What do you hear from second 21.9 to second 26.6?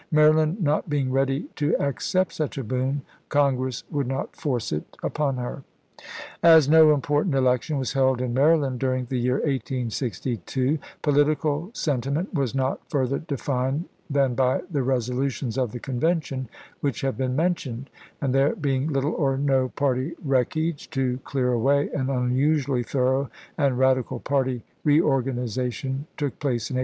an unusually thorough and radical party re organization took